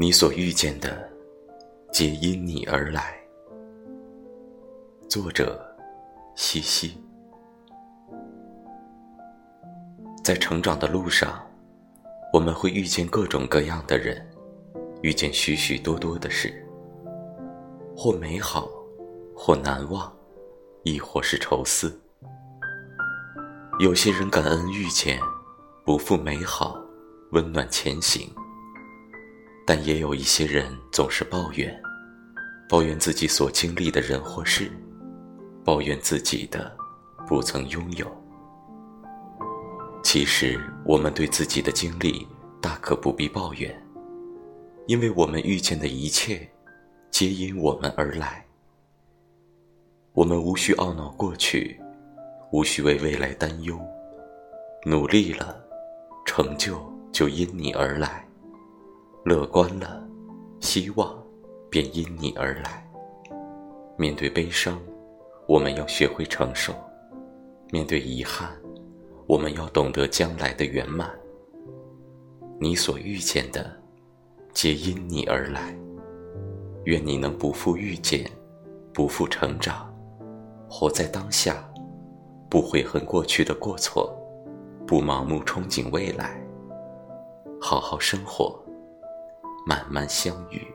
[0.00, 1.06] 你所遇见的，
[1.92, 3.20] 皆因你而来。
[5.10, 5.60] 作者：
[6.34, 6.98] 西西。
[10.24, 11.46] 在成长的路上，
[12.32, 14.26] 我们会遇见各种各样的人，
[15.02, 16.66] 遇见许许多多的事，
[17.94, 18.70] 或美好，
[19.36, 20.10] 或难忘，
[20.82, 22.00] 亦或是愁思。
[23.78, 25.20] 有些人感恩遇见，
[25.84, 26.74] 不负美好，
[27.32, 28.34] 温暖前行。
[29.66, 31.80] 但也有一些人总是抱怨，
[32.68, 34.70] 抱怨自己所经历的人或事，
[35.64, 36.76] 抱怨自己的
[37.26, 38.06] 不曾拥有。
[40.02, 42.26] 其实，我们对自己的经历
[42.60, 43.74] 大可不必抱怨，
[44.86, 46.48] 因为我们遇见的一切，
[47.10, 48.44] 皆因我们而来。
[50.12, 51.80] 我们无需懊恼过去。
[52.52, 53.80] 无需为未来担忧，
[54.84, 55.56] 努力了，
[56.26, 56.82] 成就
[57.12, 58.26] 就因你而来；
[59.22, 60.02] 乐观了，
[60.60, 61.22] 希望
[61.68, 62.88] 便因你而来。
[63.96, 64.80] 面对悲伤，
[65.46, 66.72] 我们要学会承受；
[67.70, 68.50] 面对遗憾，
[69.26, 71.10] 我们要懂得将来的圆满。
[72.58, 73.70] 你所遇见的，
[74.54, 75.76] 皆因你而来。
[76.84, 78.24] 愿你能不负遇见，
[78.94, 79.94] 不负成长，
[80.68, 81.62] 活在当下。
[82.48, 84.12] 不悔恨过去的过错，
[84.86, 86.42] 不盲目憧憬未来，
[87.60, 88.58] 好好生活，
[89.70, 90.66] 慢慢相遇。